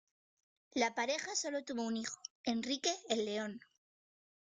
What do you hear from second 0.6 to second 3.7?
La pareja sólo tuvo un hijo, Enrique el León.